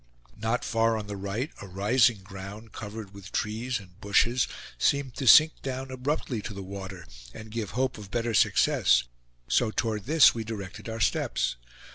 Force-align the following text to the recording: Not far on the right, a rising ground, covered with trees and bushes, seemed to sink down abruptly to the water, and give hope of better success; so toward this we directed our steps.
Not 0.39 0.65
far 0.65 0.97
on 0.97 1.05
the 1.05 1.15
right, 1.15 1.51
a 1.61 1.67
rising 1.67 2.23
ground, 2.23 2.71
covered 2.71 3.13
with 3.13 3.31
trees 3.31 3.77
and 3.79 4.01
bushes, 4.01 4.47
seemed 4.79 5.13
to 5.17 5.27
sink 5.27 5.61
down 5.61 5.91
abruptly 5.91 6.41
to 6.41 6.55
the 6.55 6.63
water, 6.63 7.05
and 7.35 7.51
give 7.51 7.69
hope 7.77 7.99
of 7.99 8.09
better 8.09 8.33
success; 8.33 9.03
so 9.47 9.69
toward 9.69 10.05
this 10.05 10.33
we 10.33 10.43
directed 10.43 10.89
our 10.89 10.99
steps. 11.01 11.55